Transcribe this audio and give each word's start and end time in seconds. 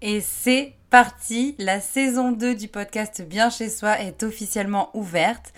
Et 0.00 0.20
c'est 0.20 0.74
parti, 0.90 1.56
la 1.58 1.80
saison 1.80 2.30
2 2.30 2.54
du 2.54 2.68
podcast 2.68 3.20
Bien 3.22 3.50
chez 3.50 3.68
soi 3.68 3.98
est 3.98 4.22
officiellement 4.22 4.96
ouverte. 4.96 5.52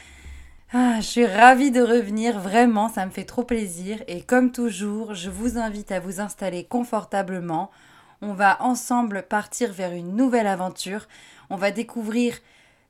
Ah, 0.72 0.96
je 0.96 1.06
suis 1.06 1.26
ravie 1.26 1.70
de 1.70 1.82
revenir, 1.82 2.40
vraiment, 2.40 2.88
ça 2.88 3.04
me 3.04 3.10
fait 3.10 3.24
trop 3.24 3.44
plaisir. 3.44 4.02
Et 4.08 4.22
comme 4.22 4.50
toujours, 4.50 5.12
je 5.12 5.28
vous 5.28 5.58
invite 5.58 5.92
à 5.92 6.00
vous 6.00 6.20
installer 6.20 6.64
confortablement. 6.64 7.70
On 8.22 8.32
va 8.32 8.62
ensemble 8.62 9.24
partir 9.28 9.74
vers 9.74 9.92
une 9.92 10.16
nouvelle 10.16 10.46
aventure. 10.46 11.06
On 11.50 11.56
va 11.56 11.70
découvrir 11.70 12.38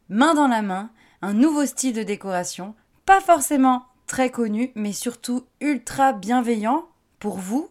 main 0.08 0.34
dans 0.34 0.48
la 0.48 0.62
main 0.62 0.90
un 1.20 1.32
nouveau 1.32 1.66
style 1.66 1.94
de 1.94 2.04
décoration, 2.04 2.76
pas 3.06 3.20
forcément 3.20 3.86
très 4.06 4.30
connu, 4.30 4.70
mais 4.76 4.92
surtout 4.92 5.46
ultra 5.60 6.12
bienveillant 6.12 6.86
pour 7.18 7.38
vous, 7.38 7.70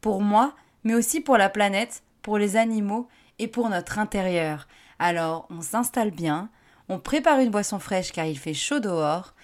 pour 0.00 0.22
moi, 0.22 0.54
mais 0.84 0.94
aussi 0.94 1.20
pour 1.20 1.36
la 1.36 1.50
planète 1.50 2.02
pour 2.30 2.38
les 2.38 2.54
animaux 2.54 3.08
et 3.40 3.48
pour 3.48 3.68
notre 3.70 3.98
intérieur. 3.98 4.68
Alors 5.00 5.48
on 5.50 5.62
s'installe 5.62 6.12
bien, 6.12 6.48
on 6.88 7.00
prépare 7.00 7.40
une 7.40 7.50
boisson 7.50 7.80
fraîche 7.80 8.12
car 8.12 8.24
il 8.24 8.38
fait 8.38 8.54
chaud 8.54 8.78
dehors 8.78 9.34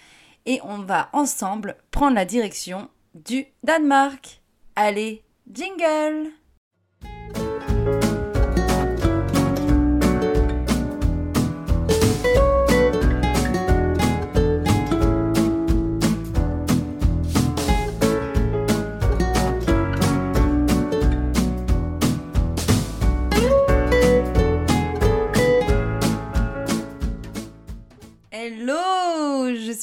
et 0.44 0.60
on 0.62 0.78
va 0.78 1.08
ensemble 1.12 1.78
prendre 1.90 2.14
la 2.14 2.24
direction 2.24 2.88
du 3.16 3.46
Danemark. 3.64 4.40
Allez, 4.76 5.24
jingle 5.52 6.30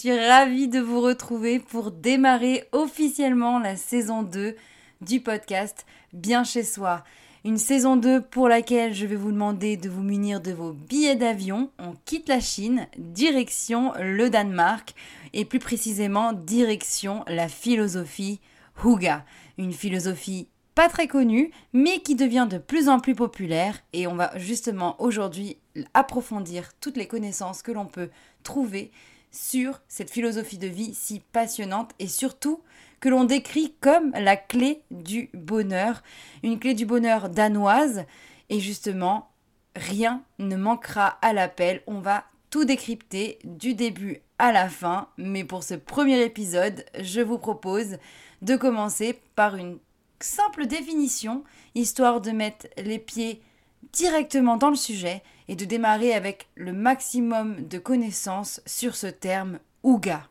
suis 0.04 0.20
ravie 0.20 0.68
de 0.68 0.82
vous 0.82 1.00
retrouver 1.00 1.60
pour 1.60 1.90
démarrer 1.90 2.66
officiellement 2.74 3.58
la 3.58 3.78
saison 3.78 4.22
2 4.22 4.54
du 5.00 5.22
podcast 5.22 5.86
Bien 6.12 6.44
chez 6.44 6.66
soi. 6.66 7.06
Une 7.46 7.58
saison 7.58 7.96
2 7.96 8.20
pour 8.20 8.50
laquelle 8.50 8.94
je 8.94 9.06
vais 9.06 9.16
vous 9.16 9.32
demander 9.32 9.78
de 9.78 9.88
vous 9.88 10.04
munir 10.04 10.42
de 10.42 10.52
vos 10.52 10.74
billets 10.74 11.16
d'avion. 11.16 11.72
On 11.80 11.94
quitte 12.04 12.28
la 12.28 12.42
Chine, 12.42 12.86
direction 12.98 13.94
le 13.98 14.30
Danemark 14.30 14.94
et 15.32 15.46
plus 15.46 15.60
précisément 15.60 16.34
direction 16.34 17.24
la 17.30 17.48
philosophie 17.48 18.42
Huga. 18.84 19.24
Une 19.58 19.72
philosophie 19.72 20.50
pas 20.76 20.90
très 20.90 21.08
connue, 21.08 21.52
mais 21.72 22.00
qui 22.00 22.16
devient 22.16 22.48
de 22.50 22.58
plus 22.58 22.90
en 22.90 23.00
plus 23.00 23.16
populaire. 23.16 23.80
Et 23.94 24.06
on 24.08 24.16
va 24.16 24.38
justement 24.38 25.02
aujourd'hui 25.02 25.60
approfondir 25.94 26.74
toutes 26.82 26.98
les 26.98 27.08
connaissances 27.08 27.62
que 27.62 27.72
l'on 27.72 27.86
peut 27.86 28.10
trouver 28.44 28.92
sur 29.34 29.82
cette 29.90 30.12
philosophie 30.12 30.58
de 30.58 30.68
vie 30.68 30.94
si 30.94 31.20
passionnante 31.20 31.92
et 32.00 32.08
surtout 32.08 32.62
que 33.02 33.10
l'on 33.10 33.26
décrit 33.26 33.76
comme 33.82 34.12
la 34.12 34.38
clé 34.38 34.84
du 34.90 35.30
bonheur, 35.34 36.04
une 36.44 36.58
clé 36.58 36.74
du 36.74 36.86
bonheur 36.86 37.28
danoise. 37.28 38.06
Et 38.50 38.62
justement, 38.62 39.32
rien 39.76 40.24
ne 40.40 40.56
manquera 40.56 41.18
à 41.22 41.34
l'appel. 41.34 41.82
On 41.86 42.00
va 42.00 42.24
tout 42.50 42.64
décrypter 42.64 43.40
du 43.44 43.74
début 43.74 44.22
à 44.38 44.52
la 44.54 44.70
fin. 44.70 45.10
Mais 45.18 45.44
pour 45.44 45.64
ce 45.64 45.74
premier 45.74 46.22
épisode, 46.24 46.86
je 47.00 47.20
vous 47.20 47.40
propose 47.40 47.98
de 48.42 48.56
commencer 48.56 49.20
par 49.36 49.56
une 49.58 49.80
simple 50.20 50.66
définition, 50.68 51.44
histoire 51.76 52.22
de 52.22 52.32
mettre 52.32 52.68
les 52.78 53.00
pieds 53.00 53.42
directement 53.92 54.58
dans 54.58 54.70
le 54.70 54.76
sujet 54.76 55.22
et 55.48 55.56
de 55.56 55.66
démarrer 55.66 56.14
avec 56.14 56.48
le 56.56 56.74
maximum 56.74 57.68
de 57.68 57.78
connaissances 57.78 58.62
sur 58.66 58.96
ce 58.96 59.08
terme 59.08 59.60
Ouga. 59.84 60.28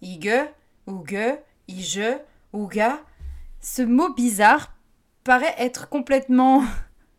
Ige, 0.00 0.46
Ouge, 0.86 1.38
Ige, 1.68 2.18
Ouga. 2.52 3.00
Ce 3.60 3.82
mot 3.82 4.12
bizarre 4.12 4.72
paraît 5.24 5.54
être 5.58 5.88
complètement 5.88 6.64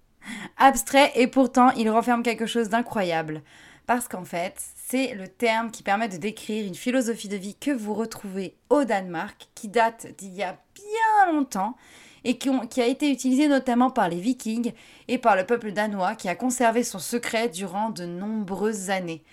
abstrait 0.57 1.11
et 1.15 1.27
pourtant 1.27 1.71
il 1.71 1.89
renferme 1.89 2.23
quelque 2.23 2.45
chose 2.45 2.69
d'incroyable. 2.69 3.41
Parce 3.85 4.07
qu'en 4.07 4.23
fait, 4.23 4.55
c'est 4.87 5.13
le 5.13 5.27
terme 5.27 5.69
qui 5.69 5.83
permet 5.83 6.07
de 6.07 6.17
décrire 6.17 6.65
une 6.65 6.75
philosophie 6.75 7.27
de 7.27 7.35
vie 7.35 7.55
que 7.55 7.71
vous 7.71 7.93
retrouvez 7.93 8.55
au 8.69 8.85
Danemark, 8.85 9.49
qui 9.55 9.67
date 9.67 10.07
d'il 10.17 10.33
y 10.33 10.43
a 10.43 10.57
bien 10.73 11.33
longtemps 11.33 11.75
et 12.23 12.37
qui, 12.37 12.81
a 12.81 12.87
été 12.87 13.11
utilisé 13.11 13.47
notamment 13.47 13.89
par 13.89 14.09
les 14.09 14.19
vikings 14.19 14.73
et 15.07 15.17
par 15.17 15.35
le 15.35 15.45
peuple 15.45 15.71
danois 15.71 16.15
qui 16.15 16.29
a 16.29 16.35
conservé 16.35 16.83
son 16.83 16.99
secret 16.99 17.49
durant 17.49 17.89
de 17.89 18.05
nombreuses 18.05 18.89
années. 18.89 19.23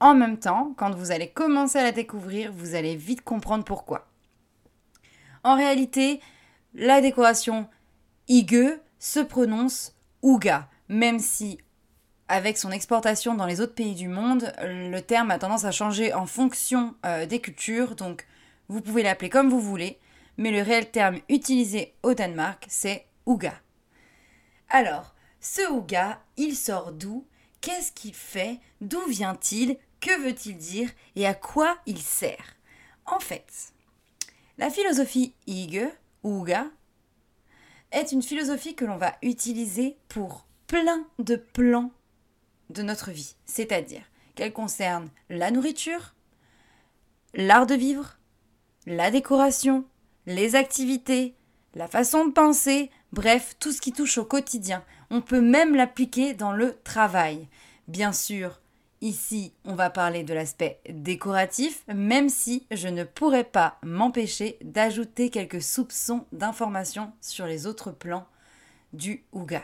En 0.00 0.14
même 0.14 0.38
temps, 0.38 0.74
quand 0.76 0.90
vous 0.94 1.12
allez 1.12 1.28
commencer 1.28 1.78
à 1.78 1.84
la 1.84 1.92
découvrir, 1.92 2.52
vous 2.52 2.74
allez 2.74 2.96
vite 2.96 3.22
comprendre 3.22 3.64
pourquoi. 3.64 4.08
En 5.44 5.56
réalité, 5.56 6.20
la 6.74 7.00
décoration 7.00 7.68
Ige 8.28 8.80
se 8.98 9.20
prononce 9.20 9.94
Ouga, 10.22 10.68
même 10.88 11.18
si 11.18 11.58
avec 12.28 12.56
son 12.56 12.70
exportation 12.70 13.34
dans 13.34 13.46
les 13.46 13.60
autres 13.60 13.74
pays 13.74 13.94
du 13.94 14.08
monde, 14.08 14.52
le 14.62 15.00
terme 15.00 15.30
a 15.30 15.38
tendance 15.38 15.64
à 15.64 15.70
changer 15.70 16.14
en 16.14 16.26
fonction 16.26 16.94
euh, 17.04 17.26
des 17.26 17.40
cultures, 17.40 17.94
donc 17.94 18.26
vous 18.68 18.80
pouvez 18.80 19.02
l'appeler 19.02 19.28
comme 19.28 19.50
vous 19.50 19.60
voulez, 19.60 19.98
mais 20.36 20.50
le 20.50 20.62
réel 20.62 20.90
terme 20.90 21.20
utilisé 21.28 21.94
au 22.02 22.14
Danemark, 22.14 22.64
c'est 22.68 23.06
Ouga. 23.26 23.54
Alors, 24.68 25.14
ce 25.40 25.70
Ouga, 25.70 26.22
il 26.36 26.56
sort 26.56 26.92
d'où? 26.92 27.26
Qu'est-ce 27.60 27.92
qu'il 27.92 28.14
fait? 28.14 28.58
D'où 28.80 29.04
vient-il? 29.06 29.78
Que 30.00 30.20
veut-il 30.20 30.56
dire? 30.56 30.90
Et 31.14 31.26
à 31.26 31.34
quoi 31.34 31.78
il 31.86 31.98
sert? 31.98 32.56
En 33.06 33.20
fait, 33.20 33.72
la 34.58 34.70
philosophie 34.70 35.34
Ige, 35.46 35.88
Ouga, 36.22 36.66
est 37.90 38.12
une 38.12 38.22
philosophie 38.22 38.74
que 38.74 38.84
l'on 38.84 38.96
va 38.96 39.16
utiliser 39.22 39.96
pour 40.08 40.46
plein 40.66 41.06
de 41.18 41.36
plans 41.36 41.90
de 42.70 42.82
notre 42.82 43.10
vie, 43.10 43.36
c'est-à-dire 43.44 44.02
qu'elle 44.34 44.52
concerne 44.52 45.10
la 45.28 45.50
nourriture, 45.50 46.14
l'art 47.34 47.66
de 47.66 47.74
vivre, 47.74 48.18
la 48.86 49.10
décoration, 49.10 49.84
les 50.26 50.54
activités, 50.54 51.34
la 51.74 51.88
façon 51.88 52.26
de 52.26 52.32
penser, 52.32 52.90
bref, 53.12 53.56
tout 53.58 53.72
ce 53.72 53.80
qui 53.80 53.92
touche 53.92 54.18
au 54.18 54.24
quotidien. 54.24 54.84
On 55.10 55.20
peut 55.20 55.40
même 55.40 55.74
l'appliquer 55.74 56.34
dans 56.34 56.52
le 56.52 56.76
travail. 56.84 57.48
Bien 57.88 58.12
sûr, 58.12 58.60
ici, 59.00 59.52
on 59.64 59.74
va 59.74 59.90
parler 59.90 60.22
de 60.22 60.34
l'aspect 60.34 60.80
décoratif, 60.88 61.84
même 61.92 62.28
si 62.28 62.66
je 62.70 62.88
ne 62.88 63.04
pourrais 63.04 63.44
pas 63.44 63.78
m'empêcher 63.82 64.58
d'ajouter 64.62 65.30
quelques 65.30 65.62
soupçons 65.62 66.26
d'informations 66.32 67.12
sur 67.20 67.46
les 67.46 67.66
autres 67.66 67.90
plans 67.90 68.26
du 68.92 69.24
Ouga. 69.32 69.62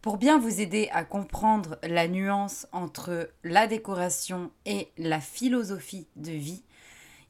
Pour 0.00 0.16
bien 0.16 0.38
vous 0.38 0.60
aider 0.60 0.88
à 0.92 1.04
comprendre 1.04 1.78
la 1.84 2.08
nuance 2.08 2.66
entre 2.72 3.30
la 3.44 3.68
décoration 3.68 4.50
et 4.66 4.88
la 4.98 5.20
philosophie 5.20 6.08
de 6.16 6.32
vie, 6.32 6.64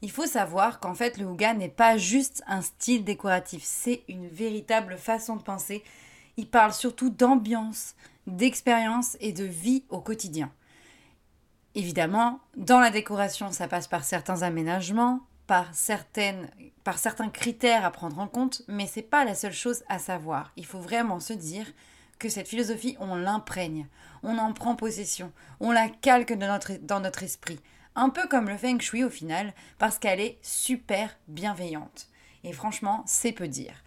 il 0.03 0.11
faut 0.11 0.27
savoir 0.27 0.81
qu'en 0.81 0.93
fait 0.93 1.17
le 1.17 1.25
Ouga 1.25 1.53
n'est 1.53 1.69
pas 1.69 1.95
juste 1.95 2.43
un 2.45 2.61
style 2.61 3.05
décoratif, 3.05 3.63
c'est 3.63 4.03
une 4.09 4.27
véritable 4.27 4.97
façon 4.97 5.37
de 5.37 5.41
penser. 5.41 5.81
Il 6.35 6.49
parle 6.49 6.73
surtout 6.73 7.09
d'ambiance, 7.09 7.95
d'expérience 8.27 9.15
et 9.21 9.31
de 9.31 9.45
vie 9.45 9.85
au 9.87 10.01
quotidien. 10.01 10.51
Évidemment, 11.73 12.41
dans 12.57 12.81
la 12.81 12.89
décoration, 12.89 13.53
ça 13.53 13.69
passe 13.69 13.87
par 13.87 14.03
certains 14.03 14.41
aménagements, 14.41 15.21
par, 15.47 15.73
certaines, 15.73 16.49
par 16.83 16.97
certains 16.97 17.29
critères 17.29 17.85
à 17.85 17.91
prendre 17.91 18.19
en 18.19 18.27
compte, 18.27 18.61
mais 18.67 18.87
c'est 18.87 19.03
pas 19.03 19.23
la 19.23 19.35
seule 19.35 19.53
chose 19.53 19.85
à 19.87 19.99
savoir. 19.99 20.51
Il 20.57 20.65
faut 20.65 20.81
vraiment 20.81 21.21
se 21.21 21.31
dire 21.31 21.65
que 22.19 22.27
cette 22.27 22.49
philosophie, 22.49 22.97
on 22.99 23.15
l'imprègne, 23.15 23.87
on 24.21 24.37
en 24.37 24.51
prend 24.51 24.75
possession, 24.75 25.31
on 25.61 25.71
la 25.71 25.87
calque 25.87 26.31
notre, 26.31 26.73
dans 26.81 26.99
notre 26.99 27.23
esprit. 27.23 27.61
Un 27.95 28.09
peu 28.09 28.27
comme 28.27 28.49
le 28.49 28.57
feng 28.57 28.79
shui 28.79 29.03
au 29.03 29.09
final, 29.09 29.53
parce 29.77 29.99
qu'elle 29.99 30.19
est 30.19 30.39
super 30.41 31.17
bienveillante. 31.27 32.07
Et 32.43 32.53
franchement, 32.53 33.03
c'est 33.05 33.31
peu 33.31 33.47
dire. 33.47 33.83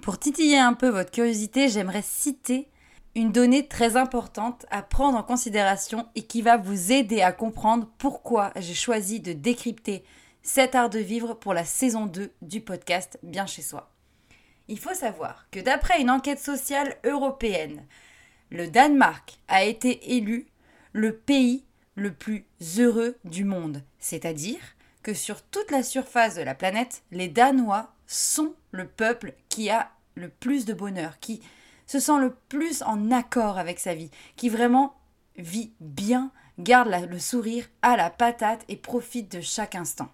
Pour 0.00 0.18
titiller 0.18 0.58
un 0.58 0.74
peu 0.74 0.88
votre 0.88 1.10
curiosité, 1.10 1.68
j'aimerais 1.68 2.02
citer 2.02 2.68
une 3.14 3.32
donnée 3.32 3.68
très 3.68 3.96
importante 3.96 4.66
à 4.70 4.82
prendre 4.82 5.18
en 5.18 5.22
considération 5.22 6.08
et 6.14 6.22
qui 6.22 6.42
va 6.42 6.56
vous 6.56 6.92
aider 6.92 7.20
à 7.20 7.32
comprendre 7.32 7.88
pourquoi 7.98 8.52
j'ai 8.56 8.74
choisi 8.74 9.20
de 9.20 9.32
décrypter 9.32 10.04
cet 10.42 10.74
art 10.74 10.90
de 10.90 10.98
vivre 10.98 11.34
pour 11.34 11.54
la 11.54 11.64
saison 11.64 12.06
2 12.06 12.32
du 12.42 12.60
podcast 12.60 13.18
Bien 13.22 13.46
chez 13.46 13.62
soi. 13.62 13.90
Il 14.68 14.78
faut 14.78 14.94
savoir 14.94 15.46
que 15.50 15.60
d'après 15.60 16.00
une 16.00 16.10
enquête 16.10 16.40
sociale 16.40 16.96
européenne, 17.04 17.84
le 18.50 18.68
Danemark 18.68 19.38
a 19.48 19.64
été 19.64 20.16
élu 20.16 20.46
le 20.92 21.16
pays 21.16 21.64
le 21.94 22.12
plus 22.12 22.46
heureux 22.78 23.16
du 23.24 23.44
monde. 23.44 23.82
C'est-à-dire 23.98 24.60
que 25.02 25.14
sur 25.14 25.42
toute 25.42 25.70
la 25.70 25.82
surface 25.82 26.36
de 26.36 26.42
la 26.42 26.54
planète, 26.54 27.02
les 27.10 27.28
Danois 27.28 27.92
sont 28.06 28.54
le 28.70 28.86
peuple 28.86 29.34
qui 29.48 29.70
a 29.70 29.90
le 30.14 30.28
plus 30.28 30.64
de 30.64 30.74
bonheur, 30.74 31.18
qui 31.18 31.42
se 31.86 31.98
sent 31.98 32.18
le 32.18 32.34
plus 32.48 32.82
en 32.82 33.10
accord 33.10 33.58
avec 33.58 33.78
sa 33.78 33.94
vie, 33.94 34.10
qui 34.36 34.48
vraiment 34.48 34.94
vit 35.36 35.72
bien, 35.80 36.30
garde 36.58 36.88
le 36.88 37.18
sourire, 37.18 37.68
a 37.82 37.96
la 37.96 38.10
patate 38.10 38.64
et 38.68 38.76
profite 38.76 39.32
de 39.32 39.40
chaque 39.40 39.74
instant. 39.74 40.08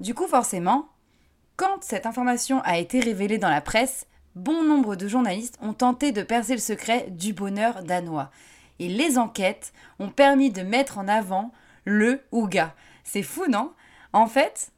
Du 0.00 0.14
coup, 0.14 0.26
forcément, 0.26 0.88
quand 1.56 1.82
cette 1.82 2.06
information 2.06 2.60
a 2.62 2.78
été 2.78 3.00
révélée 3.00 3.38
dans 3.38 3.50
la 3.50 3.60
presse, 3.60 4.06
bon 4.34 4.64
nombre 4.64 4.96
de 4.96 5.06
journalistes 5.06 5.58
ont 5.60 5.72
tenté 5.72 6.10
de 6.10 6.22
percer 6.22 6.54
le 6.54 6.60
secret 6.60 7.06
du 7.10 7.32
bonheur 7.32 7.82
danois. 7.84 8.30
Et 8.78 8.88
les 8.88 9.18
enquêtes 9.18 9.72
ont 9.98 10.10
permis 10.10 10.50
de 10.50 10.62
mettre 10.62 10.98
en 10.98 11.08
avant 11.08 11.52
le 11.84 12.20
Ouga. 12.32 12.74
C'est 13.04 13.22
fou, 13.22 13.44
non? 13.48 13.72
En 14.12 14.26
fait, 14.26 14.70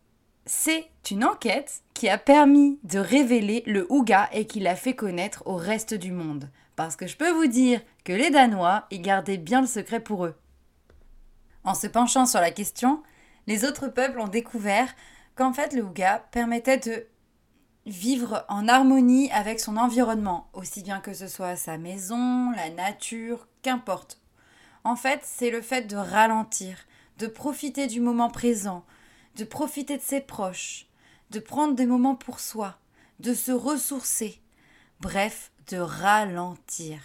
c'est 0.44 0.88
une 1.10 1.24
enquête 1.24 1.82
qui 1.94 2.08
a 2.08 2.18
permis 2.18 2.78
de 2.84 2.98
révéler 2.98 3.62
le 3.66 3.86
Ouga 3.90 4.28
et 4.32 4.46
qui 4.46 4.60
l'a 4.60 4.76
fait 4.76 4.94
connaître 4.94 5.42
au 5.46 5.56
reste 5.56 5.94
du 5.94 6.12
monde. 6.12 6.50
Parce 6.76 6.96
que 6.96 7.06
je 7.06 7.16
peux 7.16 7.30
vous 7.30 7.46
dire 7.46 7.80
que 8.04 8.12
les 8.12 8.30
Danois 8.30 8.86
y 8.90 9.00
gardaient 9.00 9.38
bien 9.38 9.60
le 9.60 9.66
secret 9.66 10.00
pour 10.00 10.26
eux. 10.26 10.36
En 11.64 11.74
se 11.74 11.86
penchant 11.86 12.26
sur 12.26 12.40
la 12.40 12.50
question, 12.50 13.02
les 13.46 13.64
autres 13.64 13.88
peuples 13.88 14.20
ont 14.20 14.28
découvert 14.28 14.94
qu'en 15.34 15.52
fait 15.52 15.72
le 15.72 15.82
Ouga 15.82 16.24
permettait 16.30 16.78
de 16.78 17.06
vivre 17.86 18.44
en 18.48 18.66
harmonie 18.66 19.30
avec 19.30 19.60
son 19.60 19.76
environnement, 19.76 20.48
aussi 20.52 20.82
bien 20.82 21.00
que 21.00 21.14
ce 21.14 21.28
soit 21.28 21.56
sa 21.56 21.78
maison, 21.78 22.50
la 22.50 22.68
nature, 22.70 23.46
qu'importe. 23.62 24.20
En 24.84 24.96
fait, 24.96 25.20
c'est 25.22 25.50
le 25.50 25.62
fait 25.62 25.82
de 25.82 25.96
ralentir, 25.96 26.78
de 27.18 27.28
profiter 27.28 27.86
du 27.86 28.00
moment 28.00 28.28
présent, 28.28 28.84
de 29.36 29.44
profiter 29.44 29.96
de 29.96 30.02
ses 30.02 30.20
proches, 30.20 30.86
de 31.30 31.38
prendre 31.38 31.74
des 31.74 31.86
moments 31.86 32.16
pour 32.16 32.40
soi, 32.40 32.76
de 33.20 33.34
se 33.34 33.52
ressourcer, 33.52 34.40
bref, 35.00 35.52
de 35.68 35.78
ralentir, 35.78 36.98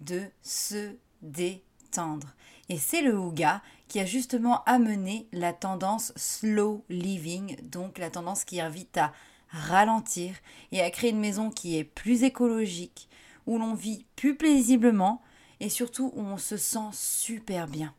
de 0.00 0.22
se 0.42 0.94
détendre. 1.22 2.28
Et 2.68 2.78
c'est 2.78 3.02
le 3.02 3.18
Ouga 3.18 3.62
qui 3.88 4.00
a 4.00 4.06
justement 4.06 4.64
amené 4.64 5.28
la 5.32 5.52
tendance 5.52 6.12
slow 6.16 6.84
living, 6.88 7.56
donc 7.68 7.98
la 7.98 8.10
tendance 8.10 8.44
qui 8.44 8.60
invite 8.60 8.96
à 8.96 9.12
ralentir 9.54 10.34
et 10.72 10.82
à 10.82 10.90
créer 10.90 11.10
une 11.10 11.20
maison 11.20 11.50
qui 11.50 11.78
est 11.78 11.84
plus 11.84 12.24
écologique, 12.24 13.08
où 13.46 13.58
l'on 13.58 13.74
vit 13.74 14.06
plus 14.16 14.36
paisiblement 14.36 15.22
et 15.60 15.68
surtout 15.68 16.12
où 16.14 16.20
on 16.20 16.38
se 16.38 16.56
sent 16.56 16.90
super 16.92 17.68
bien. 17.68 17.94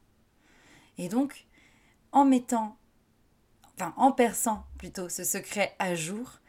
Et 0.98 1.10
donc, 1.10 1.46
en 2.12 2.26
mettant, 2.26 2.78
enfin 3.76 3.94
en 3.98 4.12
perçant 4.12 4.66
plutôt 4.78 5.10
ce 5.10 5.24
secret 5.24 5.76
à 5.80 5.96
jour, 5.96 6.40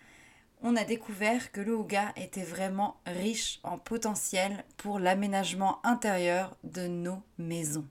on 0.63 0.77
a 0.77 0.85
découvert 0.85 1.53
que 1.53 1.61
le 1.61 1.77
Ouga 1.77 2.13
était 2.17 2.43
vraiment 2.43 2.97
riche 3.07 3.61
en 3.63 3.79
potentiel 3.79 4.65
pour 4.77 4.99
l'aménagement 4.99 5.85
intérieur 5.85 6.57
de 6.65 6.87
nos 6.87 7.23
maisons. 7.39 7.87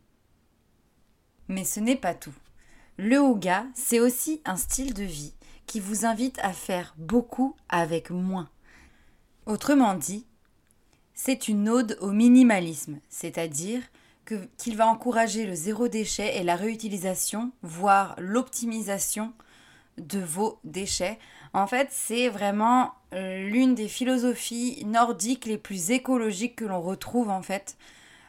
Mais 1.47 1.63
ce 1.63 1.79
n'est 1.79 1.95
pas 1.95 2.15
tout. 2.15 2.33
Le 2.97 3.21
Ouga, 3.21 3.65
c'est 3.75 3.99
aussi 3.99 4.41
un 4.45 4.57
style 4.57 4.93
de 4.93 5.03
vie 5.03 5.33
qui 5.65 5.79
vous 5.79 6.05
invite 6.05 6.39
à 6.39 6.53
faire 6.53 6.93
beaucoup 6.97 7.55
avec 7.69 8.09
moins. 8.09 8.49
Autrement 9.45 9.93
dit, 9.93 10.25
c'est 11.13 11.47
une 11.47 11.69
ode 11.69 11.97
au 12.01 12.11
minimalisme, 12.11 12.99
c'est-à-dire 13.09 13.81
qu'il 14.25 14.75
va 14.75 14.87
encourager 14.87 15.45
le 15.45 15.55
zéro 15.55 15.87
déchet 15.87 16.37
et 16.37 16.43
la 16.43 16.55
réutilisation, 16.55 17.51
voire 17.61 18.15
l'optimisation 18.17 19.33
de 19.97 20.19
vos 20.19 20.59
déchets. 20.63 21.19
En 21.53 21.67
fait, 21.67 21.87
c'est 21.91 22.27
vraiment 22.27 22.93
euh, 23.13 23.47
l'une 23.47 23.75
des 23.75 23.87
philosophies 23.87 24.83
nordiques 24.85 25.45
les 25.45 25.57
plus 25.57 25.91
écologiques 25.91 26.57
que 26.57 26.65
l'on 26.65 26.81
retrouve 26.81 27.29
en 27.29 27.41
fait 27.41 27.77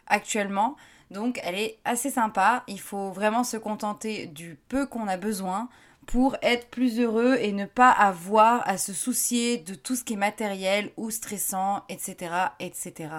actuellement. 0.07 0.77
Donc 1.11 1.41
elle 1.43 1.55
est 1.55 1.79
assez 1.85 2.11
sympa, 2.11 2.63
il 2.69 2.81
faut 2.81 3.11
vraiment 3.11 3.45
se 3.45 3.57
contenter 3.57 4.27
du 4.27 4.59
peu 4.69 4.87
qu'on 4.87 5.09
a 5.09 5.17
besoin 5.17 5.69
pour 6.07 6.37
être 6.41 6.69
plus 6.71 7.01
heureux 7.01 7.37
et 7.37 7.53
ne 7.53 7.67
pas 7.67 7.91
avoir 7.91 8.67
à 8.69 8.79
se 8.79 8.93
soucier 8.93 9.59
de 9.59 9.75
tout 9.75 9.97
ce 9.97 10.05
qui 10.05 10.15
est 10.15 10.17
matériel 10.17 10.93
ou 10.97 11.11
stressant, 11.11 11.83
etc. 11.89 12.33
etc. 12.61 13.11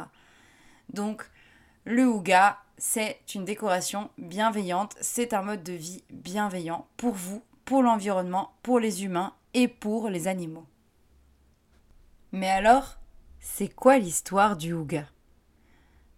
Donc 0.89 1.29
le 1.83 2.07
Ouga, 2.07 2.57
c'est 2.77 3.19
une 3.35 3.45
décoration 3.45 4.09
bienveillante, 4.17 4.95
c'est 5.01 5.33
un 5.33 5.41
mode 5.41 5.63
de 5.63 5.73
vie 5.73 6.03
bienveillant 6.09 6.87
pour 6.97 7.13
vous, 7.13 7.43
pour 7.65 7.83
l'environnement, 7.83 8.53
pour 8.63 8.79
les 8.79 9.03
humains 9.03 9.33
et 9.53 9.67
pour 9.67 10.09
les 10.09 10.27
animaux. 10.27 10.65
Mais 12.31 12.49
alors, 12.49 12.97
c'est 13.39 13.73
quoi 13.73 13.97
l'histoire 13.97 14.57
du 14.57 14.73
Ouga 14.73 15.05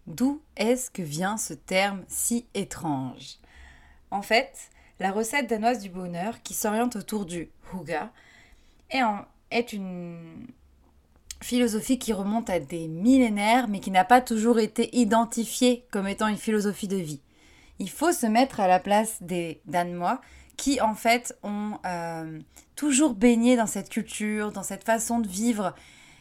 D'où 0.06 0.42
est-ce 0.56 0.90
que 0.90 1.02
vient 1.02 1.36
ce 1.36 1.54
terme 1.54 2.04
si 2.08 2.46
étrange? 2.54 3.38
En 4.10 4.22
fait, 4.22 4.70
la 5.00 5.10
recette 5.10 5.48
danoise 5.48 5.80
du 5.80 5.88
bonheur, 5.88 6.42
qui 6.42 6.54
s'oriente 6.54 6.94
autour 6.94 7.24
du 7.24 7.50
Huga, 7.72 8.12
est, 8.90 9.72
une 9.72 10.46
philosophie 11.42 11.98
qui 11.98 12.12
remonte 12.12 12.50
à 12.50 12.60
des 12.60 12.86
millénaires, 12.86 13.66
mais 13.66 13.80
qui 13.80 13.90
n'a 13.90 14.04
pas 14.04 14.20
toujours 14.20 14.58
été 14.58 14.94
identifiée 14.96 15.86
comme 15.90 16.06
étant 16.06 16.28
une 16.28 16.36
philosophie 16.36 16.88
de 16.88 16.96
vie. 16.96 17.20
Il 17.78 17.88
faut 17.88 18.12
se 18.12 18.26
mettre 18.26 18.60
à 18.60 18.68
la 18.68 18.78
place 18.78 19.16
des 19.22 19.62
Danois 19.64 20.20
qui, 20.58 20.82
en 20.82 20.94
fait, 20.94 21.34
ont 21.42 21.78
euh, 21.86 22.38
toujours 22.76 23.14
baigné 23.14 23.56
dans 23.56 23.66
cette 23.66 23.88
culture, 23.88 24.52
dans 24.52 24.62
cette 24.62 24.84
façon 24.84 25.18
de 25.18 25.26
vivre. 25.26 25.74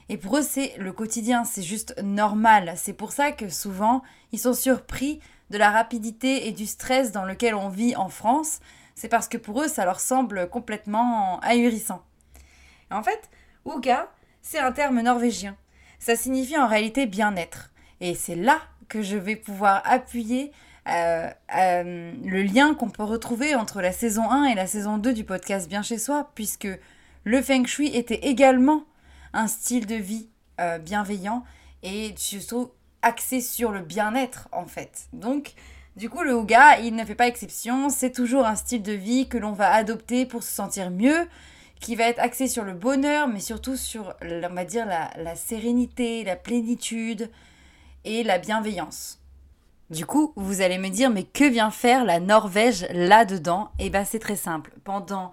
Et 0.08 0.16
pour 0.16 0.38
eux, 0.38 0.42
c'est 0.42 0.78
le 0.78 0.94
quotidien, 0.94 1.44
c'est 1.44 1.62
juste 1.62 2.02
normal. 2.02 2.76
C'est 2.78 2.94
pour 2.94 3.12
ça 3.12 3.34
que 3.34 3.50
souvent, 3.50 4.02
ils 4.32 4.40
sont 4.40 4.54
surpris 4.54 5.20
de 5.50 5.58
la 5.58 5.72
rapidité 5.72 6.48
et 6.48 6.52
du 6.52 6.66
stress 6.66 7.12
dans 7.12 7.26
lequel 7.26 7.56
on 7.56 7.70
vit 7.70 7.96
en 7.96 8.10
France, 8.10 8.60
c'est 8.96 9.08
parce 9.08 9.28
que 9.28 9.38
pour 9.38 9.62
eux, 9.62 9.68
ça 9.68 9.86
leur 9.86 10.00
semble 10.00 10.50
complètement 10.50 11.40
ahurissant. 11.42 12.04
en 12.92 13.04
fait, 13.04 13.30
Uga, 13.66 14.12
c'est 14.42 14.60
un 14.60 14.72
terme 14.72 15.02
norvégien. 15.02 15.56
Ça 16.00 16.16
signifie 16.16 16.58
en 16.58 16.68
réalité 16.68 17.06
bien-être. 17.06 17.72
Et 18.02 18.16
c'est 18.16 18.36
là 18.36 18.60
que 18.88 19.02
je 19.02 19.18
vais 19.18 19.36
pouvoir 19.36 19.82
appuyer 19.86 20.52
euh, 20.88 21.30
euh, 21.56 22.14
le 22.24 22.44
lien 22.44 22.74
qu'on 22.74 22.90
peut 22.90 23.04
retrouver 23.04 23.54
entre 23.56 23.82
la 23.82 23.92
saison 23.92 24.30
1 24.30 24.46
et 24.46 24.56
la 24.56 24.66
saison 24.66 24.98
2 24.98 25.14
du 25.14 25.24
podcast 25.24 25.70
Bien 25.70 25.82
chez 25.82 25.98
soi, 25.98 26.32
puisque 26.36 26.68
le 27.26 27.42
feng 27.42 27.66
shui 27.66 27.96
était 27.96 28.28
également 28.28 28.84
un 29.34 29.48
style 29.48 29.86
de 29.86 29.96
vie 29.96 30.30
euh, 30.60 30.80
bienveillant 30.80 31.44
et 31.84 32.14
surtout 32.18 32.72
axé 33.02 33.42
sur 33.42 33.72
le 33.72 33.82
bien-être 33.82 34.48
en 34.52 34.66
fait. 34.66 35.08
Donc, 35.14 35.54
du 35.96 36.10
coup, 36.10 36.22
le 36.24 36.36
Ouga, 36.36 36.80
il 36.80 36.96
ne 36.96 37.04
fait 37.04 37.16
pas 37.16 37.28
exception, 37.28 37.90
c'est 37.90 38.12
toujours 38.12 38.46
un 38.46 38.56
style 38.56 38.84
de 38.84 38.94
vie 38.94 39.28
que 39.28 39.38
l'on 39.38 39.52
va 39.52 39.74
adopter 39.74 40.26
pour 40.26 40.44
se 40.44 40.52
sentir 40.54 40.92
mieux, 40.92 41.28
qui 41.80 41.96
va 41.96 42.06
être 42.06 42.20
axé 42.20 42.48
sur 42.48 42.64
le 42.64 42.74
bonheur, 42.74 43.28
mais 43.28 43.40
surtout 43.40 43.76
sur, 43.76 44.14
on 44.22 44.54
va 44.54 44.66
dire, 44.66 44.86
la, 44.86 45.12
la 45.18 45.36
sérénité, 45.36 46.24
la 46.24 46.36
plénitude 46.36 47.30
et 48.06 48.24
la 48.24 48.38
bienveillance. 48.38 49.20
Du 49.90 50.06
coup, 50.06 50.34
vous 50.36 50.62
allez 50.62 50.78
me 50.78 50.90
dire, 50.90 51.10
mais 51.10 51.24
que 51.24 51.46
vient 51.46 51.72
faire 51.72 52.06
la 52.06 52.20
Norvège 52.20 52.86
là-dedans? 52.92 53.72
Eh 53.80 53.90
bien, 53.90 54.06
c'est 54.06 54.20
très 54.20 54.36
simple. 54.36 54.72
Pendant 54.84 55.32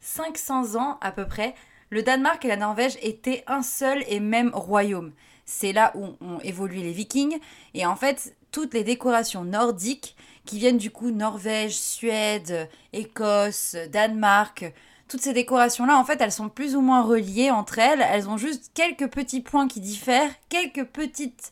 500 0.00 0.76
ans 0.80 0.98
à 1.00 1.12
peu 1.12 1.26
près, 1.26 1.54
le 1.90 2.02
Danemark 2.02 2.44
et 2.44 2.48
la 2.48 2.56
Norvège 2.56 2.98
étaient 3.02 3.44
un 3.46 3.62
seul 3.62 4.04
et 4.08 4.20
même 4.20 4.50
royaume 4.54 5.12
c'est 5.48 5.72
là 5.72 5.92
où 5.94 6.04
ont 6.20 6.38
évolué 6.40 6.82
les 6.82 6.92
vikings. 6.92 7.38
Et 7.72 7.86
en 7.86 7.96
fait, 7.96 8.36
toutes 8.52 8.74
les 8.74 8.84
décorations 8.84 9.44
nordiques 9.44 10.14
qui 10.44 10.58
viennent 10.58 10.76
du 10.76 10.90
coup 10.90 11.10
Norvège, 11.10 11.76
Suède, 11.76 12.68
Écosse, 12.92 13.74
Danemark, 13.90 14.70
toutes 15.08 15.22
ces 15.22 15.32
décorations-là, 15.32 15.96
en 15.96 16.04
fait, 16.04 16.20
elles 16.20 16.32
sont 16.32 16.50
plus 16.50 16.76
ou 16.76 16.82
moins 16.82 17.02
reliées 17.02 17.50
entre 17.50 17.78
elles. 17.78 18.06
Elles 18.12 18.28
ont 18.28 18.36
juste 18.36 18.70
quelques 18.74 19.08
petits 19.08 19.40
points 19.40 19.66
qui 19.66 19.80
diffèrent, 19.80 20.30
quelques 20.48 20.84
petites... 20.84 21.50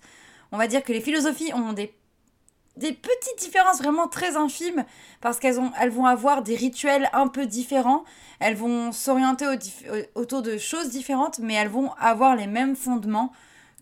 On 0.52 0.58
va 0.58 0.68
dire 0.68 0.84
que 0.84 0.92
les 0.92 1.00
philosophies 1.00 1.52
ont 1.54 1.72
des, 1.72 1.92
des 2.76 2.92
petites 2.92 3.38
différences 3.38 3.78
vraiment 3.78 4.06
très 4.06 4.36
infimes 4.36 4.84
parce 5.20 5.38
qu'elles 5.38 5.58
elles 5.80 5.90
vont 5.90 6.06
avoir 6.06 6.42
des 6.42 6.56
rituels 6.56 7.08
un 7.12 7.28
peu 7.28 7.46
différents. 7.46 8.04
Elles 8.38 8.56
vont 8.56 8.92
s'orienter 8.92 9.46
autour 10.14 10.42
de 10.42 10.58
choses 10.58 10.90
différentes, 10.90 11.38
mais 11.38 11.54
elles 11.54 11.68
vont 11.68 11.92
avoir 11.94 12.36
les 12.36 12.46
mêmes 12.46 12.76
fondements 12.76 13.32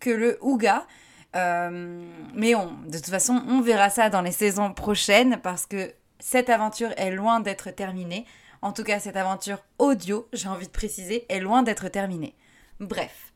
que 0.01 0.11
le 0.11 0.39
Ouga. 0.43 0.87
Euh, 1.35 2.05
mais 2.35 2.55
on, 2.55 2.73
de 2.87 2.97
toute 2.97 3.11
façon, 3.11 3.43
on 3.49 3.61
verra 3.61 3.91
ça 3.91 4.11
dans 4.11 4.23
les 4.23 4.33
saisons 4.33 4.73
prochaines 4.73 5.39
parce 5.43 5.67
que 5.67 5.93
cette 6.21 6.49
aventure 6.49 6.93
est 6.97 7.11
loin 7.11 7.41
d'être 7.41 7.71
terminée. 7.71 8.25
En 8.63 8.73
tout 8.73 8.85
cas, 8.85 9.01
cette 9.01 9.17
aventure 9.17 9.59
audio, 9.79 10.29
j'ai 10.33 10.49
envie 10.49 10.67
de 10.67 10.73
préciser, 10.73 11.27
est 11.29 11.41
loin 11.41 11.63
d'être 11.63 11.89
terminée. 11.89 12.35
Bref, 12.81 13.33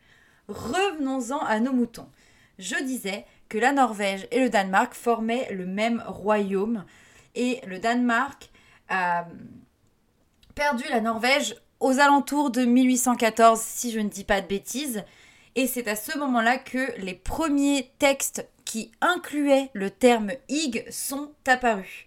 revenons-en 0.49 1.39
à 1.41 1.59
nos 1.59 1.73
moutons. 1.73 2.09
Je 2.59 2.77
disais 2.83 3.27
que 3.49 3.59
la 3.59 3.73
Norvège 3.73 4.27
et 4.31 4.41
le 4.41 4.51
Danemark 4.51 4.95
formaient 4.95 5.49
le 5.53 5.67
même 5.67 6.03
royaume 6.07 6.85
et 7.35 7.61
le 7.67 7.79
Danemark 7.79 8.51
a 8.89 9.27
perdu 10.55 10.85
la 10.91 11.01
Norvège 11.01 11.57
aux 11.81 12.01
alentours 12.01 12.51
de 12.51 12.65
1814, 12.65 13.61
si 13.61 13.93
je 13.93 14.01
ne 14.01 14.09
dis 14.09 14.25
pas 14.25 14.41
de 14.41 14.49
bêtises. 14.49 15.05
Et 15.55 15.67
c'est 15.67 15.89
à 15.89 15.97
ce 15.97 16.19
moment-là 16.19 16.59
que 16.59 16.93
les 16.99 17.15
premiers 17.15 17.93
textes 17.99 18.49
qui 18.65 18.91
incluaient 19.01 19.71
le 19.73 19.91
terme 19.91 20.33
ig 20.49 20.85
sont 20.91 21.33
apparus. 21.47 22.07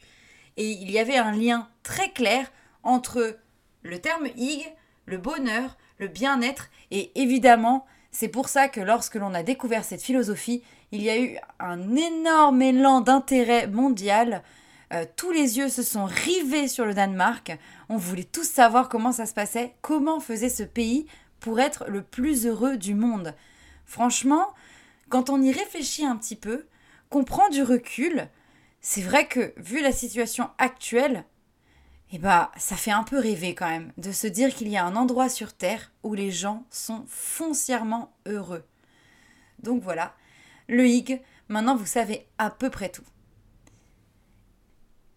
Et 0.58 0.70
il 0.70 0.92
y 0.92 1.00
avait 1.00 1.18
un 1.18 1.32
lien 1.32 1.70
très 1.84 2.12
clair 2.12 2.52
entre 2.84 3.38
le 3.84 4.00
terme 4.00 4.28
ig, 4.36 4.66
le 5.06 5.18
bonheur, 5.18 5.78
le 5.98 6.08
bien-être 6.08 6.70
et 6.92 7.12
évidemment, 7.16 7.86
c'est 8.12 8.28
pour 8.28 8.50
ça 8.50 8.68
que 8.68 8.82
lorsque 8.82 9.16
l'on 9.16 9.34
a 9.34 9.44
découvert 9.44 9.86
cette 9.86 10.02
philosophie, 10.02 10.62
il 10.92 11.02
y 11.02 11.10
a 11.10 11.20
eu 11.20 11.38
un 11.60 11.96
énorme 11.96 12.62
élan 12.62 13.02
d'intérêt 13.02 13.68
mondial. 13.68 14.44
Euh, 14.94 15.06
tous 15.16 15.32
les 15.32 15.58
yeux 15.58 15.70
se 15.70 15.84
sont 15.84 16.06
rivés 16.06 16.68
sur 16.68 16.86
le 16.86 16.94
Danemark. 16.94 17.58
On 17.88 17.98
voulait 17.98 18.26
tous 18.26 18.48
savoir 18.48 18.90
comment 18.90 19.14
ça 19.14 19.26
se 19.26 19.34
passait, 19.34 19.74
comment 19.82 20.20
faisait 20.20 20.50
ce 20.50 20.64
pays 20.64 21.08
pour 21.40 21.60
être 21.60 21.86
le 21.88 22.04
plus 22.04 22.46
heureux 22.46 22.78
du 22.78 22.94
monde. 22.94 23.36
Franchement, 23.86 24.48
quand 25.10 25.30
on 25.30 25.42
y 25.42 25.52
réfléchit 25.52 26.06
un 26.06 26.18
petit 26.18 26.36
peu, 26.36 26.66
qu'on 27.10 27.24
prend 27.24 27.50
du 27.50 27.64
recul, 27.64 28.28
c'est 28.82 29.02
vrai 29.02 29.28
que 29.28 29.54
vu 29.58 29.82
la 29.82 29.92
situation 29.92 30.50
actuelle, 30.58 31.26
eh 32.14 32.20
bah, 32.20 32.52
ça 32.58 32.76
fait 32.76 32.92
un 32.92 33.04
peu 33.04 33.18
rêver 33.18 33.56
quand 33.56 33.70
même 33.70 33.94
de 33.98 34.12
se 34.12 34.28
dire 34.28 34.54
qu'il 34.54 34.68
y 34.68 34.78
a 34.78 34.86
un 34.86 34.96
endroit 34.98 35.30
sur 35.30 35.54
Terre 35.54 35.92
où 36.04 36.14
les 36.14 36.32
gens 36.32 36.66
sont 36.70 37.06
foncièrement 37.08 38.14
heureux. 38.26 38.66
Donc 39.60 39.82
voilà, 39.82 40.14
le 40.72 40.88
hig, 40.88 41.22
maintenant 41.50 41.76
vous 41.76 41.86
savez 41.86 42.26
à 42.38 42.50
peu 42.50 42.70
près 42.70 42.90
tout. 42.90 43.04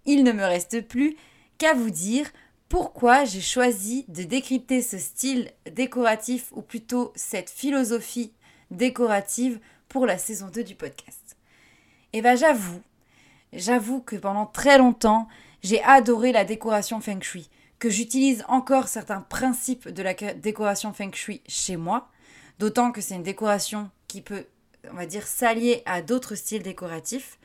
Il 0.05 0.25
ne 0.25 0.33
me 0.33 0.45
reste 0.45 0.87
plus 0.87 1.17
qu'à 1.57 1.73
vous 1.73 1.91
dire 1.91 2.31
pourquoi 2.69 3.25
j'ai 3.25 3.41
choisi 3.41 4.05
de 4.09 4.25
décrypter 4.25 4.83
ce 4.83 4.99
style 4.99 5.51
décoratif 5.71 6.51
ou 6.53 6.61
plutôt 6.61 7.13
cette 7.15 7.51
philosophie 7.51 8.33
décorative 8.73 9.61
pour 9.89 10.07
la 10.07 10.19
saison 10.19 10.49
2 10.53 10.65
du 10.65 10.75
podcast. 10.75 11.37
Et 12.13 12.19
eh 12.19 12.23
bien 12.23 12.35
j'avoue, 12.35 12.83
j'avoue 13.53 14.01
que 14.01 14.17
pendant 14.17 14.47
très 14.47 14.77
longtemps, 14.77 15.29
j'ai 15.63 15.83
adoré 15.85 16.33
la 16.33 16.45
décoration 16.45 17.01
feng 17.01 17.21
shui, 17.23 17.49
que 17.79 17.91
j'utilise 17.91 18.45
encore 18.49 18.89
certains 18.89 19.21
principes 19.21 19.89
de 19.89 20.03
la 20.03 20.15
décoration 20.15 20.93
feng 20.93 21.13
shui 21.13 21.43
chez 21.47 21.77
moi, 21.77 22.09
d'autant 22.59 22.91
que 22.91 23.01
c'est 23.01 23.15
une 23.15 23.23
décoration 23.23 23.91
qui 24.09 24.21
peut, 24.21 24.47
on 24.93 24.97
va 24.97 25.07
dire, 25.07 25.27
s'allier 25.27 25.83
à 25.87 26.03
d'autres 26.03 26.35
styles 26.35 26.63
décoratifs. 26.63 27.39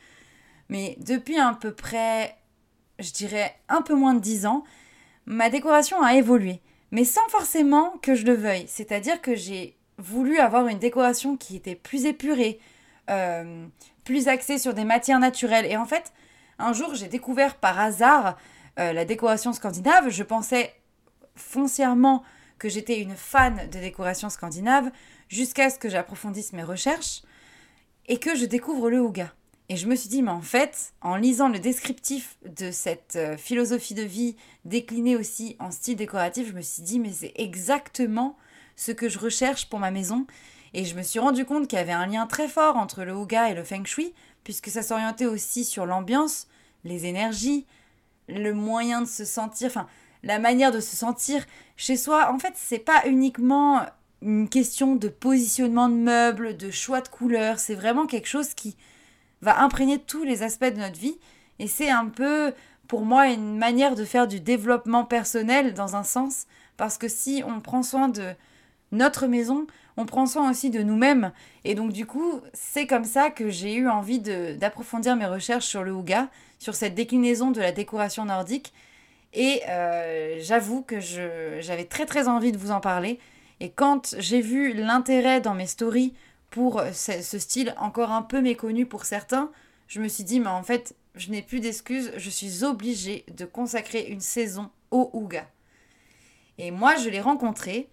Mais 0.70 0.96
depuis 1.00 1.38
à 1.38 1.58
peu 1.60 1.74
près, 1.74 2.38
je 3.00 3.12
dirais, 3.12 3.56
un 3.70 3.82
peu 3.82 3.96
moins 3.96 4.14
de 4.14 4.20
10 4.20 4.46
ans, 4.46 4.64
ma 5.26 5.50
décoration 5.50 6.02
a 6.02 6.16
évolué, 6.16 6.62
mais 6.92 7.04
sans 7.04 7.28
forcément 7.30 7.98
que 8.02 8.16
je 8.16 8.26
le 8.26 8.34
veuille. 8.34 8.66
C'est-à-dire 8.68 9.22
que 9.22 9.36
j'ai 9.36 9.78
voulu 9.98 10.40
avoir 10.40 10.68
une 10.68 10.80
décoration 10.80 11.38
qui 11.38 11.56
était 11.56 11.76
plus 11.76 12.06
épurée, 12.06 12.60
euh, 13.10 13.66
plus 14.06 14.28
axée 14.28 14.58
sur 14.58 14.74
des 14.74 14.86
matières 14.86 15.20
naturelles. 15.20 15.66
Et 15.66 15.78
en 15.78 15.86
fait, 15.86 16.14
un 16.58 16.74
jour, 16.74 16.96
j'ai 16.96 17.08
découvert 17.08 17.56
par 17.56 17.80
hasard 17.80 18.38
euh, 18.80 18.94
la 18.94 19.06
décoration 19.06 19.54
scandinave. 19.54 20.10
Je 20.10 20.24
pensais 20.24 20.74
foncièrement 21.36 22.24
que 22.60 22.70
j'étais 22.70 23.00
une 23.00 23.16
fan 23.16 23.70
de 23.70 23.80
décoration 23.80 24.30
scandinave 24.30 24.92
jusqu'à 25.30 25.70
ce 25.70 25.80
que 25.80 25.90
j'approfondisse 25.90 26.54
mes 26.54 26.64
recherches 26.64 27.22
et 28.10 28.18
que 28.18 28.36
je 28.36 28.46
découvre 28.46 28.90
le 28.90 29.00
Ouga. 29.00 29.32
Et 29.70 29.78
je 29.78 29.88
me 29.88 29.96
suis 29.96 30.10
dit, 30.10 30.24
mais 30.24 30.32
en 30.32 30.42
fait, 30.42 30.94
en 31.02 31.16
lisant 31.16 31.48
le 31.48 31.60
descriptif 31.60 32.38
de 32.44 32.72
cette 32.72 33.16
euh, 33.16 33.38
philosophie 33.38 33.94
de 33.94 34.02
vie 34.02 34.36
déclinée 34.66 35.16
aussi 35.16 35.56
en 35.60 35.70
style 35.70 35.96
décoratif, 35.96 36.48
je 36.48 36.54
me 36.54 36.62
suis 36.62 36.82
dit, 36.82 37.00
mais 37.00 37.12
c'est 37.12 37.34
exactement 37.36 38.36
ce 38.76 38.92
que 38.92 39.10
je 39.10 39.20
recherche 39.20 39.70
pour 39.70 39.78
ma 39.78 39.92
maison. 39.92 40.26
Et 40.74 40.86
je 40.86 40.96
me 40.96 41.04
suis 41.04 41.20
rendu 41.20 41.46
compte 41.46 41.68
qu'il 41.68 41.78
y 41.78 41.82
avait 41.82 41.92
un 41.92 42.08
lien 42.08 42.26
très 42.26 42.48
fort 42.48 42.78
entre 42.78 43.04
le 43.04 43.16
Ouga 43.16 43.52
et 43.52 43.54
le 43.54 43.64
Feng 43.64 43.86
Shui, 43.86 44.14
puisque 44.44 44.70
ça 44.70 44.82
s'orientait 44.82 45.28
aussi 45.28 45.64
sur 45.64 45.86
l'ambiance, 45.86 46.48
les 46.84 47.06
énergies, 47.06 47.68
le 48.28 48.54
moyen 48.54 49.02
de 49.04 49.08
se 49.08 49.26
sentir, 49.26 49.68
enfin, 49.68 49.88
la 50.24 50.40
manière 50.40 50.72
de 50.72 50.80
se 50.80 50.96
sentir 50.96 51.46
chez 51.78 51.96
soi. 51.96 52.32
En 52.34 52.40
fait, 52.40 52.54
c'est 52.56 52.80
pas 52.80 53.04
uniquement 53.06 53.82
une 54.22 54.50
question 54.50 54.96
de 54.96 55.08
positionnement 55.08 55.90
de 55.90 55.96
meubles, 55.96 56.58
de 56.58 56.72
choix 56.72 57.02
de 57.02 57.08
couleurs, 57.08 57.60
c'est 57.60 57.76
vraiment 57.76 58.06
quelque 58.06 58.28
chose 58.28 58.54
qui 58.54 58.76
va 59.42 59.62
imprégner 59.62 60.00
tous 60.00 60.24
les 60.24 60.44
aspects 60.44 60.66
de 60.66 60.80
notre 60.80 61.00
vie. 61.00 61.18
Et 61.60 61.68
c'est 61.68 61.90
un 61.90 62.08
peu, 62.08 62.54
pour 62.88 63.06
moi, 63.06 63.28
une 63.28 63.58
manière 63.58 63.96
de 63.96 64.04
faire 64.04 64.28
du 64.28 64.40
développement 64.40 65.06
personnel 65.06 65.74
dans 65.74 65.96
un 65.96 66.04
sens. 66.04 66.46
Parce 66.78 66.98
que 66.98 67.08
si 67.08 67.44
on 67.46 67.60
prend 67.60 67.84
soin 67.84 68.08
de 68.08 68.34
notre 68.92 69.28
maison, 69.28 69.68
on 69.98 70.06
prend 70.06 70.26
soin 70.26 70.50
aussi 70.50 70.70
de 70.70 70.82
nous-mêmes. 70.82 71.32
Et 71.64 71.76
donc 71.76 71.92
du 71.92 72.06
coup, 72.06 72.42
c'est 72.54 72.88
comme 72.88 73.04
ça 73.04 73.30
que 73.30 73.50
j'ai 73.50 73.76
eu 73.76 73.90
envie 73.90 74.20
d'approfondir 74.20 75.16
mes 75.16 75.26
recherches 75.26 75.66
sur 75.66 75.84
le 75.84 75.92
Ouga, 75.92 76.30
sur 76.58 76.76
cette 76.76 76.96
déclinaison 76.96 77.52
de 77.52 77.62
la 77.62 77.72
décoration 77.72 78.26
nordique. 78.26 78.74
Et 79.34 79.62
euh, 79.68 80.38
j'avoue 80.40 80.82
que 80.82 81.00
j'avais 81.00 81.86
très 81.86 82.06
très 82.06 82.28
envie 82.28 82.52
de 82.52 82.58
vous 82.58 82.72
en 82.72 82.80
parler. 82.80 83.20
Et 83.60 83.70
quand 83.70 84.16
j'ai 84.20 84.42
vu 84.42 84.74
l'intérêt 84.74 85.42
dans 85.42 85.54
mes 85.54 85.68
stories 85.68 86.14
pour 86.50 86.82
ce, 86.94 87.40
style 87.40 87.76
encore 87.78 88.12
un 88.12 88.22
peu 88.22 88.42
méconnu 88.42 88.86
pour 88.86 89.06
certains, 89.06 89.52
je 89.88 90.02
me 90.02 90.08
suis 90.08 90.24
dit, 90.24 90.40
mais 90.40 90.48
en 90.48 90.64
fait, 90.64 90.96
je 91.16 91.32
n'ai 91.32 91.42
plus 91.42 91.60
d'excuses, 91.60 92.12
je 92.16 92.30
suis 92.30 92.64
obligée 92.64 93.26
de 93.36 93.46
consacrer 93.46 94.08
une 94.08 94.22
saison 94.22 94.70
au 94.92 95.10
Ouga. 95.14 95.48
Et 96.58 96.72
moi, 96.72 96.96
je 96.96 97.10
l'ai 97.10 97.22
rencontré 97.22 97.90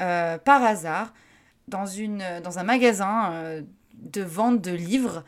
euh, 0.00 0.38
par 0.38 0.62
hasard 0.62 1.14
dans, 1.68 1.86
une, 1.86 2.22
dans 2.44 2.58
un 2.58 2.62
magasin 2.62 3.32
euh, 3.32 3.62
de 3.94 4.22
vente 4.22 4.60
de 4.60 4.72
livres 4.72 5.24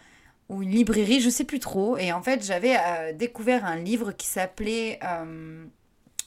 ou 0.49 0.63
une 0.63 0.71
librairie, 0.71 1.21
je 1.21 1.31
sais 1.31 1.45
plus 1.45 1.59
trop. 1.59 1.97
Et 1.97 2.13
en 2.13 2.23
fait, 2.23 2.45
j'avais 2.45 2.77
euh, 2.77 3.13
découvert 3.13 3.65
un 3.65 3.77
livre 3.77 4.13
qui 4.13 4.27
s'appelait 4.27 4.99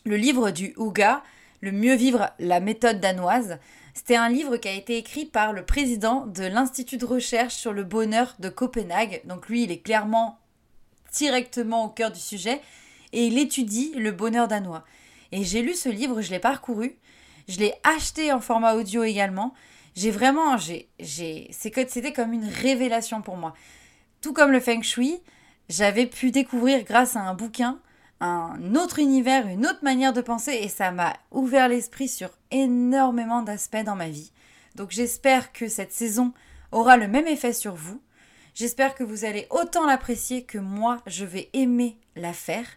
Le 0.04 0.16
livre 0.16 0.52
du 0.52 0.74
Ouga, 0.78 1.24
Le 1.62 1.72
mieux 1.72 1.96
vivre, 1.96 2.32
la 2.40 2.60
méthode 2.60 3.00
danoise. 3.00 3.60
C'était 3.94 4.16
un 4.16 4.30
livre 4.30 4.58
qui 4.58 4.68
a 4.68 4.74
été 4.74 4.98
écrit 4.98 5.26
par 5.26 5.54
le 5.54 5.64
président 5.64 6.26
de 6.26 6.44
l'Institut 6.44 6.98
de 6.98 7.06
recherche 7.06 7.54
sur 7.54 7.72
le 7.72 7.84
bonheur 7.84 8.36
de 8.40 8.50
Copenhague. 8.50 9.22
Donc 9.26 9.48
lui, 9.48 9.64
il 9.64 9.72
est 9.72 9.82
clairement 9.82 10.40
directement 11.14 11.86
au 11.86 11.90
cœur 11.90 12.12
du 12.12 12.20
sujet 12.20 12.62
et 13.14 13.28
il 13.28 13.38
étudie 13.38 13.94
le 13.96 14.12
bonheur 14.12 14.48
danois. 14.48 14.84
Et 15.32 15.44
j'ai 15.44 15.62
lu 15.62 15.76
ce 15.76 15.90
livre, 15.90 16.22
je 16.22 16.32
l'ai 16.32 16.40
parcouru, 16.40 16.98
je 17.48 17.60
l'ai 17.60 17.74
acheté 17.84 18.32
en 18.32 18.40
format 18.40 18.74
audio 18.74 19.04
également. 19.04 19.54
J'ai 19.96 20.12
vraiment, 20.12 20.58
j'ai, 20.58 20.88
c'était 21.52 22.14
comme 22.14 22.34
une 22.34 22.48
révélation 22.48 23.22
pour 23.22 23.38
moi. 23.38 23.54
Tout 24.22 24.34
comme 24.34 24.52
le 24.52 24.60
feng 24.60 24.82
shui, 24.82 25.20
j'avais 25.70 26.06
pu 26.06 26.32
découvrir 26.32 26.84
grâce 26.84 27.16
à 27.16 27.22
un 27.22 27.34
bouquin 27.34 27.80
un 28.22 28.76
autre 28.76 29.00
univers, 29.00 29.48
une 29.48 29.66
autre 29.66 29.84
manière 29.84 30.14
de 30.14 30.22
penser 30.22 30.54
et 30.54 30.70
ça 30.70 30.92
m'a 30.92 31.18
ouvert 31.32 31.68
l'esprit 31.68 32.08
sur 32.08 32.30
énormément 32.52 33.42
d'aspects 33.42 33.84
dans 33.84 33.96
ma 33.96 34.10
vie. 34.10 34.32
Donc 34.76 34.92
j'espère 34.92 35.52
que 35.52 35.68
cette 35.68 35.92
saison 35.92 36.32
aura 36.72 36.98
le 36.98 37.08
même 37.08 37.28
effet 37.28 37.52
sur 37.52 37.74
vous. 37.74 38.00
J'espère 38.54 38.96
que 38.96 39.04
vous 39.04 39.26
allez 39.26 39.48
autant 39.50 39.88
l'apprécier 39.88 40.44
que 40.44 40.60
moi 40.60 41.02
je 41.08 41.26
vais 41.26 41.50
aimer 41.54 41.98
la 42.16 42.32
faire. 42.32 42.68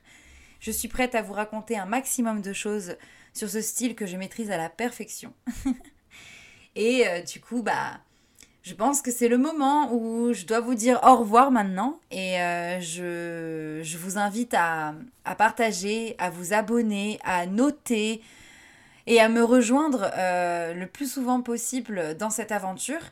Je 0.61 0.71
suis 0.71 0.89
prête 0.89 1.15
à 1.15 1.23
vous 1.23 1.35
raconter 1.35 1.77
un 1.77 1.87
maximum 1.87 2.41
de 2.41 2.55
choses 2.55 2.97
sur 3.35 3.51
ce 3.51 3.61
style 3.61 3.95
que 3.95 4.07
je 4.07 4.17
maîtrise 4.17 4.51
à 4.51 4.57
la 4.57 4.71
perfection. 4.71 5.35
et 6.75 7.07
euh, 7.07 7.21
du 7.21 7.41
coup, 7.41 7.63
bah, 7.63 8.01
je 8.65 8.73
pense 8.73 9.03
que 9.03 9.11
c'est 9.11 9.29
le 9.29 9.37
moment 9.37 9.93
où 9.93 10.33
je 10.33 10.47
dois 10.47 10.61
vous 10.61 10.75
dire 10.75 10.99
au 11.05 11.17
revoir 11.17 11.51
maintenant 11.51 12.01
et 12.11 12.41
euh, 12.41 12.81
je, 12.81 13.97
vous 13.99 14.17
invite 14.17 14.55
à, 14.55 14.95
partager, 15.37 16.17
à 16.19 16.31
vous 16.31 16.55
abonner, 16.55 17.21
à 17.25 17.45
noter 17.45 18.23
et 19.07 19.21
à 19.21 19.29
me 19.29 19.45
rejoindre 19.45 20.11
euh, 20.17 20.73
le 20.73 20.87
plus 20.87 21.13
souvent 21.13 21.43
possible 21.43 22.17
dans 22.17 22.31
cette 22.31 22.53
aventure. 22.53 23.03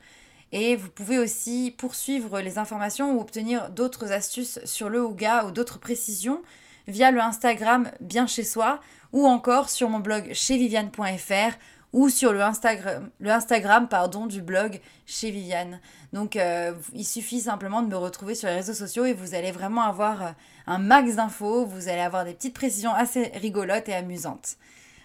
Et 0.53 0.75
vous 0.75 0.89
pouvez 0.89 1.19
aussi 1.19 1.75
poursuivre 1.77 2.41
les 2.41 2.57
informations 2.57 3.15
ou 3.15 3.21
obtenir 3.21 3.69
d'autres 3.69 4.11
astuces 4.11 4.59
sur 4.65 4.89
le 4.89 5.05
Ouga 5.05 5.45
ou 5.45 5.51
d'autres 5.51 5.79
précisions 5.79 6.41
via 6.89 7.11
le 7.11 7.21
Instagram 7.21 7.91
Bien 8.01 8.27
chez 8.27 8.45
soi 8.45 8.81
ou 9.13 9.27
encore 9.27 9.69
sur 9.69 9.91
mon 9.91 10.01
blog 10.01 10.31
chez 10.33 10.57
viviane.fr 10.57 11.59
ou 11.93 12.09
sur 12.09 12.33
le 12.33 12.43
Instagram, 12.43 13.11
le 13.21 13.31
Instagram 13.31 13.89
pardon, 13.89 14.27
du 14.27 14.43
blog 14.43 14.81
chez 15.07 15.31
Viviane. 15.31 15.81
Donc 16.13 16.37
euh, 16.37 16.73
il 16.95 17.05
suffit 17.05 17.41
simplement 17.41 17.83
de 17.83 17.89
me 17.89 17.97
retrouver 17.97 18.35
sur 18.35 18.49
les 18.49 18.57
réseaux 18.57 18.75
sociaux 18.75 19.05
et 19.05 19.13
vous 19.13 19.35
allez 19.35 19.53
vraiment 19.53 19.83
avoir 19.83 20.23
euh, 20.23 20.31
un 20.67 20.79
max 20.79 21.17
d'infos, 21.17 21.67
vous 21.67 21.89
allez 21.89 22.01
avoir 22.01 22.25
des 22.25 22.35
petites 22.35 22.55
précisions 22.55 22.95
assez 22.95 23.33
rigolotes 23.35 23.89
et 23.89 23.95
amusantes. 23.95 24.57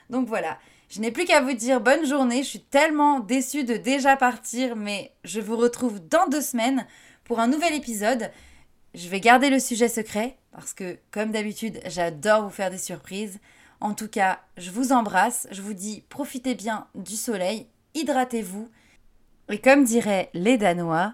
Donc 0.10 0.27
voilà, 0.27 0.58
je 0.89 1.01
n'ai 1.01 1.12
plus 1.12 1.25
qu'à 1.25 1.41
vous 1.41 1.53
dire 1.53 1.82
bonne 1.82 2.06
journée, 2.06 2.44
je 2.44 2.50
suis 2.50 2.62
tellement 2.62 3.20
déçue 3.20 3.65
de 3.65 3.75
déjà 3.75 4.15
partir, 4.15 4.77
mais 4.77 5.12
je 5.25 5.41
vous 5.41 5.58
retrouve 5.58 6.00
dans 6.08 6.27
deux 6.27 6.41
semaines 6.41 6.88
pour 7.25 7.39
un 7.39 7.48
nouvel 7.48 7.74
épisode. 7.74 8.32
Je 8.94 9.10
vais 9.10 9.20
garder 9.20 9.50
le 9.50 9.60
sujet 9.60 9.89
secret 9.89 10.38
parce 10.53 10.74
que 10.74 10.98
comme 11.12 11.32
d'habitude 11.32 11.82
j'adore 11.86 12.44
vous 12.44 12.50
faire 12.50 12.72
des 12.72 12.77
surprises. 12.77 13.39
En 13.79 13.93
tout 13.93 14.07
cas, 14.07 14.39
je 14.57 14.72
vous 14.72 14.91
embrasse, 14.91 15.48
je 15.51 15.62
vous 15.62 15.74
dis 15.74 16.03
profitez 16.10 16.55
bien 16.55 16.88
du 16.96 17.15
soleil, 17.15 17.67
hydratez-vous. 17.93 18.69
Et 19.50 19.60
comme 19.60 19.84
diraient 19.84 20.29
les 20.34 20.57
Danois, 20.57 21.13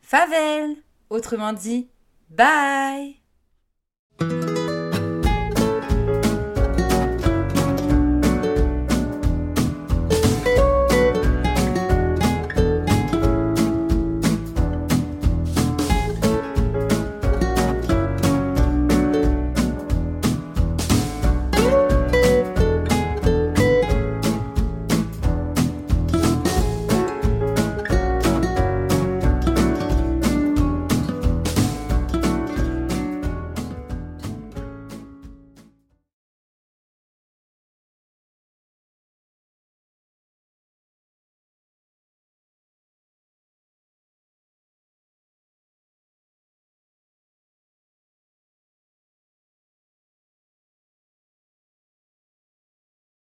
favel 0.00 0.76
Autrement 1.10 1.52
dit, 1.52 1.90
bye 2.30 3.21